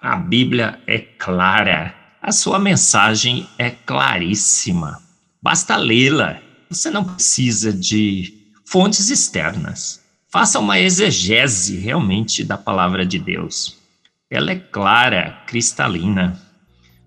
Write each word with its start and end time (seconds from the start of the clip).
a 0.00 0.16
Bíblia 0.16 0.80
é 0.86 0.98
clara, 0.98 1.94
a 2.22 2.32
sua 2.32 2.58
mensagem 2.58 3.48
é 3.58 3.70
claríssima. 3.70 5.00
Basta 5.42 5.76
lê-la, 5.76 6.38
você 6.68 6.90
não 6.90 7.04
precisa 7.04 7.72
de 7.72 8.34
fontes 8.64 9.10
externas. 9.10 10.00
Faça 10.30 10.58
uma 10.58 10.78
exegese 10.78 11.76
realmente 11.76 12.44
da 12.44 12.56
palavra 12.56 13.04
de 13.04 13.18
Deus. 13.18 13.76
Ela 14.30 14.52
é 14.52 14.56
clara, 14.56 15.42
cristalina. 15.46 16.40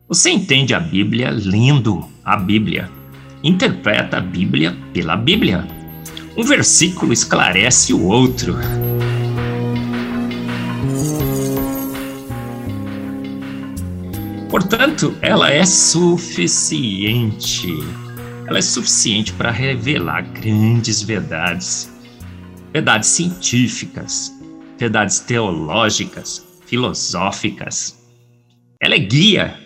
Você 0.07 0.30
entende 0.30 0.73
a 0.73 0.80
Bíblia 0.80 1.31
lendo 1.31 2.11
a 2.23 2.35
Bíblia 2.35 2.89
interpreta 3.44 4.17
a 4.17 4.21
Bíblia 4.21 4.75
pela 4.94 5.17
Bíblia. 5.17 5.67
Um 6.38 6.44
versículo 6.44 7.11
esclarece 7.11 7.94
o 7.94 8.05
outro. 8.05 8.55
Portanto, 14.53 15.17
ela 15.20 15.50
é 15.50 15.66
suficiente. 15.66 17.67
Ela 18.47 18.59
é 18.59 18.61
suficiente 18.61 19.33
para 19.33 19.50
revelar 19.50 20.22
grandes 20.22 21.02
verdades, 21.02 21.91
verdades 22.72 23.09
científicas, 23.09 24.31
verdades 24.77 25.22
teológicas, 25.22 26.45
filosóficas. 26.67 27.97
Ela 28.80 28.94
é 28.94 29.00
guia 29.00 29.59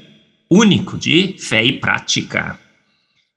único 0.49 0.97
de 0.97 1.35
fé 1.37 1.65
e 1.65 1.81
prática 1.81 2.57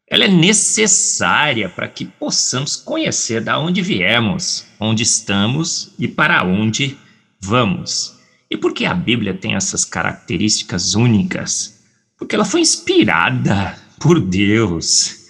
ela 0.09 0.25
é 0.25 0.29
necessária 0.29 1.69
para 1.69 1.89
que 1.89 2.05
possamos 2.05 2.77
conhecer 2.77 3.43
da 3.43 3.59
onde 3.59 3.83
viemos, 3.83 4.67
onde 4.79 5.03
estamos 5.03 5.93
e 5.99 6.07
para 6.07 6.45
onde 6.45 6.97
vamos. 7.41 8.20
E 8.51 8.57
por 8.57 8.75
que 8.75 8.85
a 8.85 8.93
Bíblia 8.93 9.33
tem 9.33 9.55
essas 9.55 9.85
características 9.85 10.95
únicas? 10.95 11.85
Porque 12.19 12.35
ela 12.35 12.45
foi 12.45 12.61
inspirada 12.61 13.79
por 14.01 14.21
Deus. 14.21 15.29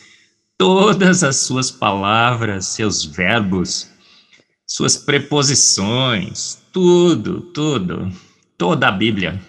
Todas 0.57 1.23
as 1.23 1.37
suas 1.37 1.71
palavras, 1.71 2.67
seus 2.67 3.05
verbos, 3.05 3.91
suas 4.67 4.97
preposições, 4.97 6.59
tudo, 6.73 7.41
tudo, 7.41 8.11
toda 8.57 8.89
a 8.89 8.93
Bíblia, 8.93 9.41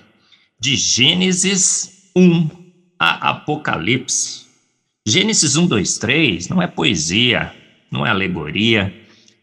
de 0.59 0.75
Gênesis 0.75 2.11
1 2.15 2.49
a 2.99 3.29
Apocalipse, 3.29 4.45
Gênesis 5.05 5.55
1, 5.55 5.65
2, 5.65 5.97
3 5.97 6.49
não 6.49 6.61
é 6.61 6.67
poesia, 6.67 7.53
não 7.89 8.05
é 8.05 8.09
alegoria, 8.09 8.93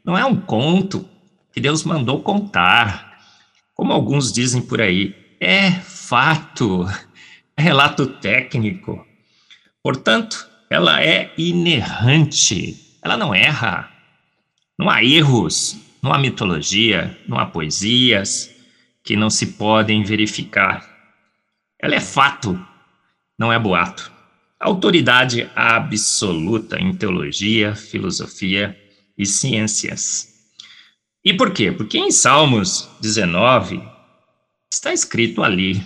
não 0.04 0.16
é 0.16 0.24
um 0.24 0.36
conto 0.36 1.04
que 1.52 1.60
Deus 1.60 1.82
mandou 1.82 2.22
contar, 2.22 3.07
como 3.78 3.92
alguns 3.92 4.32
dizem 4.32 4.60
por 4.60 4.80
aí. 4.80 5.14
É 5.40 5.70
fato, 5.70 6.84
é 7.56 7.62
relato 7.62 8.06
técnico. 8.06 9.06
Portanto, 9.82 10.46
ela 10.68 11.00
é 11.02 11.32
inerrante, 11.38 12.98
ela 13.00 13.16
não 13.16 13.32
erra. 13.32 13.88
Não 14.76 14.90
há 14.90 15.02
erros, 15.02 15.78
não 16.02 16.12
há 16.12 16.18
mitologia, 16.18 17.16
não 17.28 17.38
há 17.38 17.46
poesias 17.46 18.54
que 19.02 19.16
não 19.16 19.30
se 19.30 19.46
podem 19.46 20.02
verificar. 20.02 20.84
Ela 21.80 21.94
é 21.94 22.00
fato, 22.00 22.60
não 23.38 23.52
é 23.52 23.58
boato 23.58 24.18
autoridade 24.60 25.48
absoluta 25.54 26.80
em 26.80 26.92
teologia, 26.92 27.74
filosofia 27.74 28.76
e 29.16 29.24
ciências. 29.24 30.37
E 31.24 31.34
por 31.34 31.52
quê? 31.52 31.72
Porque 31.72 31.98
em 31.98 32.10
Salmos 32.10 32.88
19 33.00 33.82
está 34.72 34.92
escrito 34.92 35.42
ali, 35.42 35.82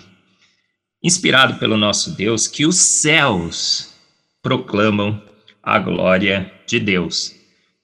inspirado 1.03 1.55
pelo 1.55 1.77
nosso 1.77 2.11
Deus, 2.11 2.47
que 2.47 2.65
os 2.65 2.77
céus 2.77 3.93
proclamam 4.41 5.21
a 5.61 5.79
glória 5.79 6.51
de 6.67 6.79
Deus. 6.79 7.33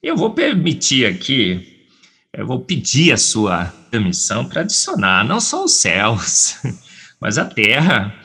Eu 0.01 0.15
vou 0.15 0.33
permitir 0.33 1.05
aqui, 1.05 1.87
eu 2.33 2.45
vou 2.45 2.61
pedir 2.61 3.11
a 3.11 3.17
sua 3.17 3.65
permissão 3.89 4.47
para 4.47 4.61
adicionar 4.61 5.25
não 5.25 5.39
só 5.39 5.63
os 5.63 5.73
céus, 5.73 6.57
mas 7.19 7.37
a 7.37 7.45
terra 7.45 8.15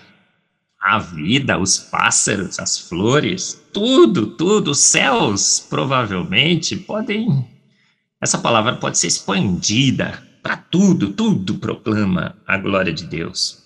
a 0.84 0.98
vida, 0.98 1.58
os 1.58 1.78
pássaros, 1.78 2.58
as 2.58 2.78
flores, 2.78 3.58
tudo, 3.72 4.26
tudo, 4.26 4.72
os 4.72 4.80
céus, 4.80 5.66
provavelmente, 5.70 6.76
podem. 6.76 7.48
Essa 8.24 8.38
palavra 8.38 8.76
pode 8.76 8.96
ser 8.96 9.08
expandida 9.08 10.26
para 10.42 10.56
tudo, 10.56 11.12
tudo 11.12 11.56
proclama 11.56 12.34
a 12.46 12.56
glória 12.56 12.90
de 12.90 13.04
Deus. 13.04 13.62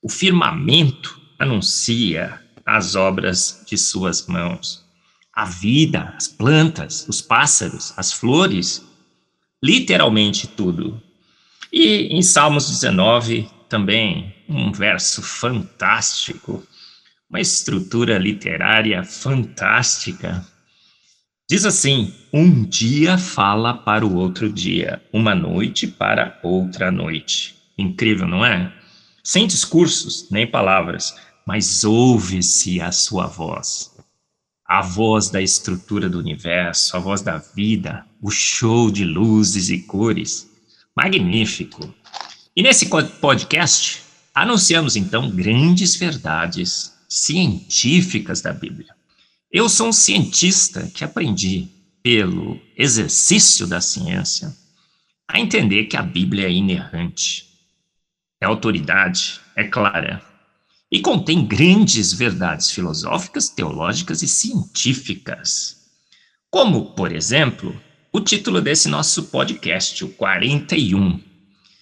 O 0.00 0.08
firmamento 0.08 1.20
anuncia 1.36 2.40
as 2.64 2.94
obras 2.94 3.64
de 3.66 3.76
suas 3.76 4.24
mãos. 4.28 4.84
A 5.34 5.46
vida, 5.46 6.14
as 6.16 6.28
plantas, 6.28 7.08
os 7.08 7.20
pássaros, 7.20 7.92
as 7.96 8.12
flores, 8.12 8.86
literalmente 9.60 10.46
tudo. 10.46 11.02
E 11.72 12.16
em 12.16 12.22
Salmos 12.22 12.70
19, 12.70 13.50
também 13.68 14.32
um 14.48 14.70
verso 14.70 15.22
fantástico, 15.22 16.64
uma 17.28 17.40
estrutura 17.40 18.16
literária 18.16 19.02
fantástica. 19.02 20.46
Diz 21.50 21.64
assim: 21.64 22.12
um 22.30 22.62
dia 22.62 23.16
fala 23.16 23.72
para 23.72 24.04
o 24.04 24.16
outro 24.16 24.52
dia, 24.52 25.02
uma 25.10 25.34
noite 25.34 25.86
para 25.86 26.38
outra 26.42 26.90
noite. 26.90 27.56
Incrível, 27.78 28.28
não 28.28 28.44
é? 28.44 28.70
Sem 29.24 29.46
discursos 29.46 30.28
nem 30.30 30.46
palavras, 30.46 31.14
mas 31.46 31.84
ouve-se 31.84 32.82
a 32.82 32.92
sua 32.92 33.26
voz. 33.26 33.96
A 34.66 34.82
voz 34.82 35.30
da 35.30 35.40
estrutura 35.40 36.06
do 36.06 36.18
universo, 36.18 36.94
a 36.94 37.00
voz 37.00 37.22
da 37.22 37.38
vida, 37.38 38.04
o 38.20 38.30
show 38.30 38.90
de 38.90 39.06
luzes 39.06 39.70
e 39.70 39.78
cores. 39.78 40.50
Magnífico. 40.94 41.94
E 42.54 42.62
nesse 42.62 42.90
podcast, 43.20 44.02
anunciamos 44.34 44.96
então 44.96 45.30
grandes 45.30 45.96
verdades 45.96 46.92
científicas 47.08 48.42
da 48.42 48.52
Bíblia. 48.52 48.97
Eu 49.50 49.66
sou 49.66 49.88
um 49.88 49.92
cientista 49.92 50.90
que 50.92 51.02
aprendi, 51.02 51.68
pelo 52.02 52.60
exercício 52.76 53.66
da 53.66 53.80
ciência, 53.80 54.54
a 55.26 55.40
entender 55.40 55.86
que 55.86 55.96
a 55.96 56.02
Bíblia 56.02 56.48
é 56.48 56.52
inerrante, 56.52 57.48
é 58.42 58.44
autoridade, 58.44 59.40
é 59.56 59.64
clara 59.64 60.22
e 60.92 61.00
contém 61.00 61.46
grandes 61.46 62.12
verdades 62.12 62.70
filosóficas, 62.70 63.48
teológicas 63.48 64.22
e 64.22 64.28
científicas. 64.28 65.78
Como, 66.50 66.92
por 66.92 67.10
exemplo, 67.10 67.74
o 68.12 68.20
título 68.20 68.60
desse 68.60 68.86
nosso 68.86 69.24
podcast, 69.24 70.04
o 70.04 70.08
41, 70.10 71.22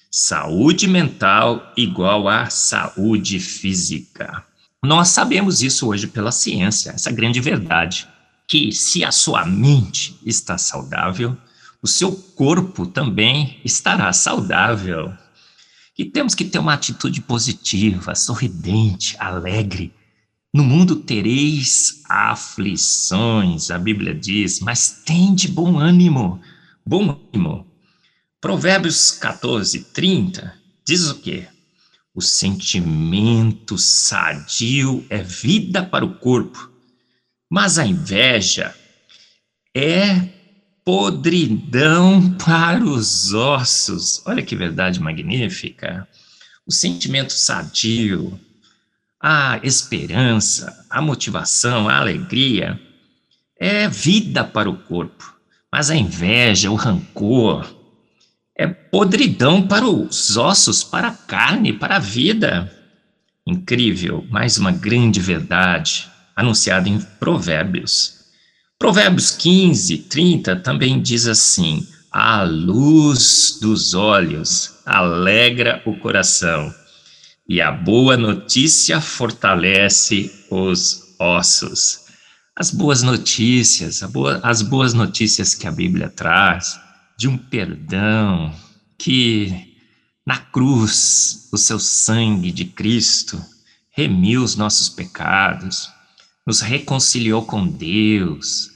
Saúde 0.09 0.87
mental 0.87 1.73
igual 1.77 2.29
a 2.29 2.49
saúde 2.49 3.41
física. 3.41 4.47
Nós 4.87 5.09
sabemos 5.09 5.63
isso 5.63 5.89
hoje 5.89 6.07
pela 6.07 6.31
ciência, 6.31 6.91
essa 6.91 7.11
grande 7.11 7.41
verdade, 7.41 8.07
que 8.47 8.71
se 8.71 9.05
a 9.05 9.11
sua 9.11 9.45
mente 9.45 10.17
está 10.25 10.57
saudável, 10.57 11.37
o 11.83 11.89
seu 11.89 12.13
corpo 12.13 12.87
também 12.87 13.61
estará 13.65 14.13
saudável. 14.13 15.13
E 15.99 16.05
temos 16.05 16.37
que 16.37 16.45
ter 16.45 16.61
uma 16.61 16.75
atitude 16.75 17.21
positiva, 17.21 18.15
sorridente, 18.15 19.17
alegre. 19.19 19.93
No 20.55 20.63
mundo 20.63 20.95
tereis 20.95 22.05
aflições, 22.09 23.73
a 23.73 23.79
Bíblia 23.79 24.15
diz, 24.15 24.61
mas 24.61 25.03
tem 25.05 25.35
de 25.35 25.49
bom 25.49 25.81
ânimo. 25.81 26.41
Bom 26.87 27.19
ânimo. 27.35 27.67
Provérbios 28.41 29.11
14, 29.11 29.81
30 29.81 30.55
diz 30.87 31.11
o 31.11 31.17
quê? 31.17 31.49
O 32.17 32.23
sentimento 32.23 33.77
sadio 33.77 35.05
é 35.11 35.19
vida 35.23 35.85
para 35.85 36.03
o 36.03 36.15
corpo, 36.15 36.73
mas 37.51 37.79
a 37.79 37.87
inveja 37.87 38.75
é 39.77 40.27
podridão 40.83 42.33
para 42.43 42.83
os 42.83 43.35
ossos. 43.35 44.23
Olha 44.25 44.43
que 44.43 44.57
verdade 44.57 44.99
magnífica. 44.99 46.09
O 46.67 46.73
sentimento 46.73 47.35
sadio, 47.35 48.41
a 49.21 49.61
esperança, 49.63 50.87
a 50.89 51.03
motivação, 51.03 51.87
a 51.87 51.99
alegria 51.99 52.81
é 53.61 53.91
vida 53.91 54.43
para 54.43 54.71
o 54.71 54.79
corpo, 54.79 55.37
mas 55.71 55.91
a 55.91 55.95
inveja, 55.95 56.71
o 56.71 56.77
rancor, 56.77 57.76
é 58.59 58.67
podridão 58.67 59.67
para 59.67 59.87
os 59.87 60.37
ossos, 60.37 60.83
para 60.83 61.09
a 61.09 61.15
carne, 61.15 61.73
para 61.73 61.97
a 61.97 62.01
vida. 62.01 62.73
Incrível, 63.47 64.25
mais 64.31 64.57
uma 64.57 64.73
grande 64.73 65.21
verdade 65.21 66.09
anunciada 66.35 66.89
em 66.89 66.99
Provérbios. 67.21 68.17
Provérbios 68.79 69.31
15, 69.31 69.99
30 69.99 70.57
também 70.57 71.01
diz 71.01 71.27
assim: 71.27 71.87
A 72.11 72.43
luz 72.43 73.59
dos 73.61 73.95
olhos 73.95 74.75
alegra 74.85 75.83
o 75.87 75.99
coração, 75.99 76.75
e 77.49 77.61
a 77.61 77.71
boa 77.71 78.17
notícia 78.17 79.01
fortalece 79.01 80.31
os 80.51 81.15
ossos. 81.19 82.07
As 82.59 82.71
boas 82.71 83.03
notícias, 83.03 84.03
as 84.43 84.63
boas 84.63 84.95
notícias 84.95 85.55
que 85.55 85.67
a 85.67 85.71
Bíblia 85.71 86.09
traz, 86.09 86.79
de 87.17 87.29
um 87.29 87.39
perdão 87.39 88.55
que 88.99 89.75
na 90.27 90.39
cruz 90.39 91.49
o 91.53 91.57
seu 91.57 91.79
sangue 91.79 92.51
de 92.51 92.65
Cristo 92.65 93.41
remiu 93.91 94.43
os 94.43 94.57
nossos 94.57 94.89
pecados, 94.89 95.89
nos 96.47 96.61
reconciliou 96.61 97.45
com 97.45 97.67
Deus. 97.67 98.71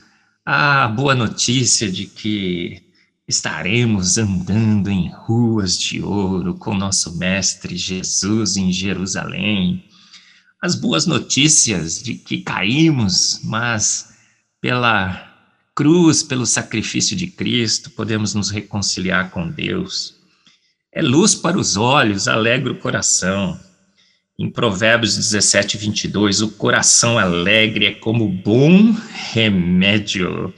A 0.46 0.88
boa 0.88 1.14
notícia 1.14 1.90
de 1.90 2.06
que 2.06 2.82
estaremos 3.28 4.16
andando 4.16 4.90
em 4.90 5.10
ruas 5.10 5.78
de 5.78 6.02
ouro 6.02 6.54
com 6.54 6.74
nosso 6.74 7.16
Mestre 7.16 7.76
Jesus 7.76 8.56
em 8.56 8.72
Jerusalém. 8.72 9.84
As 10.62 10.74
boas 10.74 11.06
notícias 11.06 12.02
de 12.02 12.14
que 12.14 12.38
caímos, 12.38 13.40
mas 13.44 14.14
pela 14.60 15.29
cruz, 15.80 16.22
pelo 16.22 16.44
sacrifício 16.44 17.16
de 17.16 17.26
Cristo, 17.26 17.88
podemos 17.92 18.34
nos 18.34 18.50
reconciliar 18.50 19.30
com 19.30 19.50
Deus. 19.50 20.14
É 20.92 21.00
luz 21.00 21.34
para 21.34 21.58
os 21.58 21.74
olhos, 21.74 22.28
alegra 22.28 22.70
o 22.70 22.78
coração. 22.78 23.58
Em 24.38 24.50
Provérbios 24.50 25.16
17, 25.16 25.78
22, 25.78 26.42
o 26.42 26.50
coração 26.50 27.18
alegre 27.18 27.86
é 27.86 27.94
como 27.94 28.28
bom 28.28 28.94
remédio, 29.32 30.52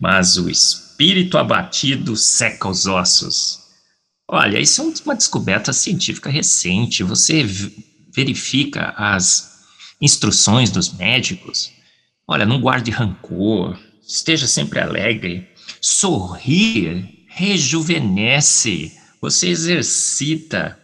mas 0.00 0.36
o 0.36 0.50
espírito 0.50 1.38
abatido 1.38 2.16
seca 2.16 2.68
os 2.68 2.86
ossos. 2.86 3.60
Olha, 4.26 4.58
isso 4.58 4.82
é 4.82 4.84
uma 5.04 5.14
descoberta 5.14 5.72
científica 5.72 6.28
recente. 6.28 7.04
Você 7.04 7.46
verifica 8.12 8.94
as 8.96 9.60
instruções 10.00 10.72
dos 10.72 10.92
médicos. 10.92 11.70
Olha, 12.26 12.44
não 12.44 12.60
guarde 12.60 12.90
rancor, 12.90 13.78
esteja 14.10 14.46
sempre 14.46 14.80
alegre. 14.80 15.48
Sorrir 15.80 17.24
rejuvenesce, 17.28 18.92
você 19.20 19.48
exercita 19.48 20.78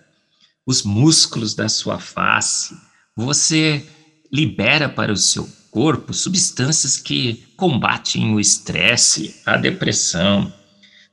os 0.64 0.82
músculos 0.82 1.54
da 1.54 1.68
sua 1.68 1.98
face, 1.98 2.74
você 3.16 3.84
libera 4.32 4.88
para 4.88 5.12
o 5.12 5.16
seu 5.16 5.48
corpo 5.70 6.14
substâncias 6.14 6.96
que 6.96 7.44
combatem 7.56 8.34
o 8.34 8.40
estresse, 8.40 9.40
a 9.44 9.56
depressão, 9.56 10.52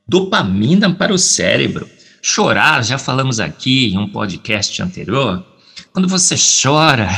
dopamina 0.06 0.92
para 0.94 1.12
o 1.12 1.18
cérebro. 1.18 1.88
Chorar, 2.22 2.82
já 2.82 2.96
falamos 2.96 3.38
aqui 3.38 3.92
em 3.92 3.98
um 3.98 4.08
podcast 4.08 4.80
anterior, 4.82 5.44
quando 5.92 6.08
você 6.08 6.34
chora, 6.36 7.08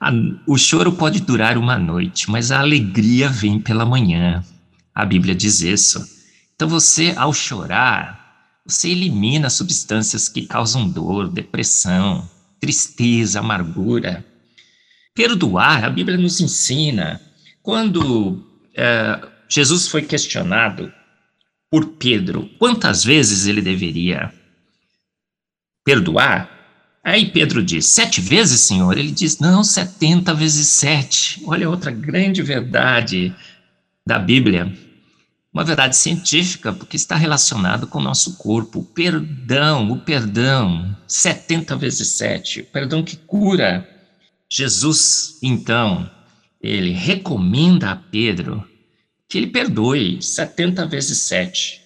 a, 0.00 0.12
o 0.46 0.56
choro 0.56 0.92
pode 0.92 1.20
durar 1.20 1.58
uma 1.58 1.78
noite, 1.78 2.30
mas 2.30 2.50
a 2.50 2.60
alegria 2.60 3.28
vem 3.28 3.60
pela 3.60 3.84
manhã. 3.84 4.44
A 4.94 5.04
Bíblia 5.04 5.34
diz 5.34 5.60
isso. 5.60 6.04
Então 6.54 6.68
você, 6.68 7.14
ao 7.16 7.32
chorar, 7.32 8.60
você 8.66 8.90
elimina 8.90 9.48
substâncias 9.50 10.28
que 10.28 10.46
causam 10.46 10.88
dor, 10.88 11.28
depressão, 11.28 12.28
tristeza, 12.60 13.40
amargura. 13.40 14.24
Perdoar, 15.14 15.84
a 15.84 15.90
Bíblia 15.90 16.16
nos 16.16 16.40
ensina. 16.40 17.20
Quando 17.62 18.44
é, 18.76 19.20
Jesus 19.48 19.88
foi 19.88 20.02
questionado 20.02 20.92
por 21.70 21.86
Pedro 21.86 22.48
quantas 22.58 23.04
vezes 23.04 23.46
ele 23.46 23.60
deveria 23.60 24.32
perdoar, 25.84 26.57
Aí 27.02 27.26
Pedro 27.30 27.62
diz: 27.62 27.86
Sete 27.86 28.20
vezes, 28.20 28.60
Senhor? 28.60 28.96
Ele 28.96 29.10
diz: 29.10 29.38
Não, 29.38 29.64
setenta 29.64 30.34
vezes 30.34 30.68
sete. 30.68 31.42
Olha 31.44 31.70
outra 31.70 31.90
grande 31.90 32.42
verdade 32.42 33.34
da 34.06 34.18
Bíblia. 34.18 34.72
Uma 35.52 35.64
verdade 35.64 35.96
científica, 35.96 36.72
porque 36.72 36.96
está 36.96 37.16
relacionado 37.16 37.86
com 37.86 37.98
o 37.98 38.02
nosso 38.02 38.36
corpo. 38.36 38.80
O 38.80 38.84
perdão, 38.84 39.90
o 39.90 39.98
perdão, 39.98 40.96
setenta 41.06 41.74
vezes 41.74 42.08
sete. 42.08 42.60
O 42.60 42.66
perdão 42.66 43.02
que 43.02 43.16
cura. 43.16 43.88
Jesus, 44.50 45.38
então, 45.42 46.10
ele 46.62 46.90
recomenda 46.90 47.90
a 47.90 47.96
Pedro 47.96 48.66
que 49.28 49.36
ele 49.36 49.48
perdoe 49.48 50.22
setenta 50.22 50.86
vezes 50.86 51.18
sete. 51.18 51.82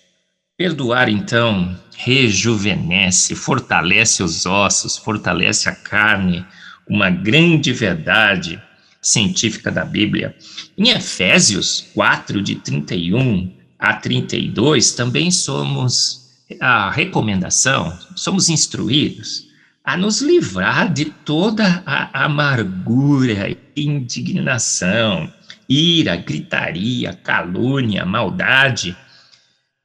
Perdoar, 0.62 1.08
então, 1.08 1.76
rejuvenesce, 1.96 3.34
fortalece 3.34 4.22
os 4.22 4.46
ossos, 4.46 4.96
fortalece 4.96 5.68
a 5.68 5.74
carne, 5.74 6.46
uma 6.88 7.10
grande 7.10 7.72
verdade 7.72 8.62
científica 9.00 9.72
da 9.72 9.84
Bíblia. 9.84 10.36
Em 10.78 10.90
Efésios 10.90 11.90
4, 11.92 12.40
de 12.40 12.54
31 12.54 13.52
a 13.76 13.94
32, 13.94 14.92
também 14.92 15.32
somos 15.32 16.30
a 16.60 16.88
recomendação, 16.92 17.98
somos 18.14 18.48
instruídos 18.48 19.48
a 19.82 19.96
nos 19.96 20.20
livrar 20.20 20.92
de 20.92 21.06
toda 21.06 21.82
a 21.84 22.24
amargura, 22.24 23.56
indignação, 23.74 25.28
ira, 25.68 26.14
gritaria, 26.14 27.14
calúnia, 27.14 28.06
maldade 28.06 28.96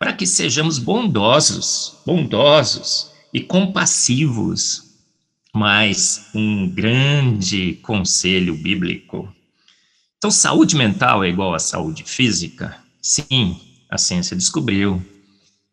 para 0.08 0.16
que 0.16 0.26
sejamos 0.26 0.80
bondosos, 0.80 1.98
bondosos 2.06 3.12
e 3.34 3.42
compassivos. 3.42 4.84
Mas 5.54 6.30
um 6.34 6.70
grande 6.70 7.74
conselho 7.82 8.56
bíblico. 8.56 9.28
Então, 10.18 10.32
saúde 10.32 10.78
mental 10.78 11.26
é 11.26 11.30
igual 11.30 11.54
a 11.54 11.60
saúde 11.60 12.06
física? 12.06 12.78
Sim, 13.02 13.60
a 13.92 13.98
ciência 13.98 14.34
descobriu. 14.34 15.06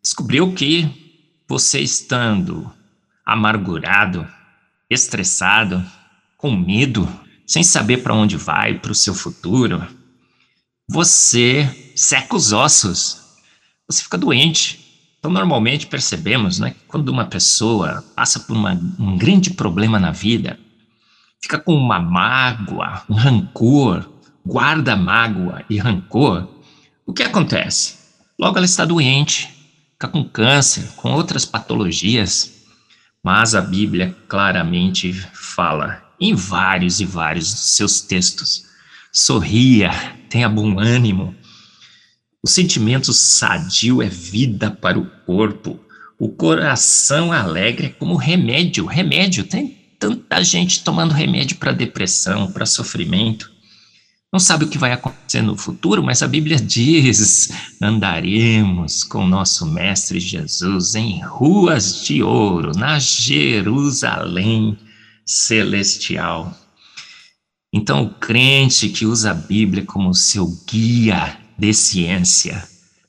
Descobriu 0.02 0.52
que 0.52 0.90
você 1.49 1.78
estando 1.78 2.68
amargurado, 3.25 4.26
estressado, 4.90 5.80
com 6.37 6.50
medo, 6.50 7.09
sem 7.47 7.62
saber 7.62 7.99
para 7.99 8.14
onde 8.14 8.37
vai, 8.37 8.80
para 8.80 8.90
o 8.90 8.97
seu 8.97 9.14
futuro, 9.14 9.87
você 10.88 11.92
seca 11.94 12.35
os 12.35 12.52
ossos, 12.52 13.24
você 13.88 14.03
fica 14.03 14.19
doente. 14.19 14.81
Então, 15.19 15.31
normalmente 15.31 15.87
percebemos, 15.87 16.59
né, 16.59 16.75
quando 16.87 17.09
uma 17.09 17.25
pessoa 17.25 18.05
passa 18.14 18.41
por 18.41 18.55
uma, 18.55 18.73
um 18.99 19.17
grande 19.17 19.50
problema 19.50 19.99
na 19.99 20.11
vida, 20.11 20.59
fica 21.43 21.59
com 21.59 21.75
uma 21.75 21.99
mágoa, 21.99 23.03
um 23.09 23.14
rancor, 23.14 24.07
guarda 24.45 24.95
mágoa 24.95 25.64
e 25.71 25.79
rancor, 25.79 26.49
o 27.07 27.12
que 27.12 27.23
acontece? 27.23 27.99
Logo 28.38 28.57
ela 28.57 28.67
está 28.67 28.85
doente, 28.85 29.49
fica 29.93 30.09
com 30.09 30.25
câncer, 30.25 30.93
com 30.97 31.12
outras 31.12 31.45
patologias. 31.45 32.53
Mas 33.23 33.55
a 33.55 33.61
Bíblia 33.61 34.14
claramente 34.29 35.12
fala 35.33 36.03
em 36.21 36.35
vários 36.35 37.00
e 37.00 37.07
vários 37.07 37.50
dos 37.50 37.71
seus 37.71 38.00
textos: 38.00 38.64
sorria, 39.12 39.91
tenha 40.29 40.49
bom 40.49 40.79
ânimo, 40.79 41.35
o 42.44 42.46
sentimento 42.46 43.10
sadio 43.10 44.02
é 44.02 44.08
vida 44.08 44.70
para 44.70 44.98
o 44.98 45.06
corpo. 45.24 45.80
O 46.18 46.28
coração 46.28 47.32
alegre 47.32 47.86
é 47.86 47.88
como 47.88 48.16
remédio. 48.16 48.84
Remédio, 48.84 49.44
tem 49.44 49.78
tanta 49.98 50.44
gente 50.44 50.84
tomando 50.84 51.14
remédio 51.14 51.56
para 51.56 51.72
depressão, 51.72 52.52
para 52.52 52.66
sofrimento. 52.66 53.50
Não 54.30 54.38
sabe 54.38 54.66
o 54.66 54.68
que 54.68 54.76
vai 54.76 54.92
acontecer 54.92 55.40
no 55.40 55.56
futuro, 55.56 56.02
mas 56.02 56.22
a 56.22 56.28
Bíblia 56.28 56.58
diz: 56.60 57.48
andaremos 57.80 59.02
com 59.02 59.26
nosso 59.26 59.64
Mestre 59.64 60.20
Jesus 60.20 60.94
em 60.94 61.22
ruas 61.22 62.04
de 62.04 62.22
ouro, 62.22 62.76
na 62.76 62.98
Jerusalém 62.98 64.76
celestial. 65.24 66.54
Então, 67.72 68.02
o 68.04 68.10
crente 68.10 68.90
que 68.90 69.06
usa 69.06 69.30
a 69.30 69.34
Bíblia 69.34 69.82
como 69.86 70.12
seu 70.12 70.46
guia 70.70 71.42
de 71.58 71.73
ciência. 71.73 72.62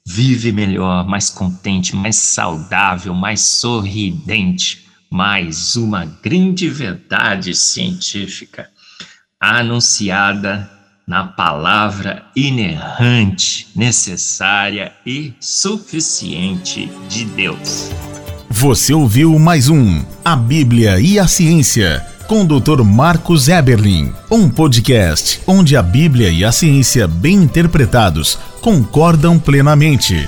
Vive 0.06 0.52
melhor, 0.52 1.08
mais 1.08 1.30
contente, 1.30 1.96
mais 1.96 2.16
saudável, 2.16 3.14
mais 3.14 3.42
sorridente, 3.42 4.86
mais 5.10 5.76
uma 5.76 6.06
grande 6.06 6.70
verdade 6.70 7.56
científica 7.56 8.70
anunciada 9.40 10.70
na 11.08 11.24
palavra 11.24 12.26
inerrante, 12.36 13.68
necessária 13.76 14.92
e 15.06 15.34
suficiente 15.40 16.90
de 17.08 17.26
Deus. 17.26 17.92
Você 18.50 18.94
ouviu 18.94 19.38
mais 19.38 19.70
um 19.70 20.04
A 20.24 20.36
Bíblia 20.36 21.00
e 21.00 21.20
a 21.20 21.28
Ciência 21.28 22.06
com 22.28 22.42
o 22.42 22.60
Dr. 22.60 22.84
Marcos 22.84 23.48
Eberlin, 23.48 24.12
um 24.30 24.50
podcast 24.50 25.42
onde 25.46 25.76
a 25.76 25.84
Bíblia 25.84 26.30
e 26.30 26.44
a 26.44 26.52
ciência 26.52 27.08
bem 27.08 27.36
interpretados 27.36 28.38
concordam 28.62 29.40
plenamente. 29.40 30.28